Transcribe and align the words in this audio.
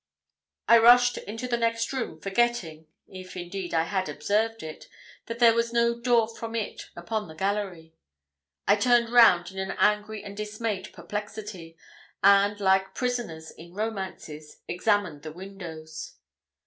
I 0.67 0.79
rushed 0.79 1.19
into 1.19 1.47
the 1.47 1.57
next 1.59 1.93
room, 1.93 2.19
forgetting 2.19 2.87
if 3.07 3.37
indeed 3.37 3.71
I 3.75 3.83
had 3.83 4.09
observed 4.09 4.63
it, 4.63 4.87
that 5.27 5.37
there 5.37 5.53
was 5.53 5.71
no 5.71 5.99
door 5.99 6.27
from 6.27 6.55
it 6.55 6.89
upon 6.95 7.27
the 7.27 7.35
gallery. 7.35 7.93
I 8.67 8.77
turned 8.77 9.11
round 9.13 9.51
in 9.51 9.59
an 9.59 9.75
angry 9.77 10.23
and 10.23 10.35
dismayed 10.35 10.91
perplexity, 10.91 11.77
and, 12.23 12.59
like 12.59 12.95
prisoners 12.95 13.51
in 13.51 13.75
romances, 13.75 14.63
examined 14.67 15.21
the 15.21 15.33
windows. 15.33 16.15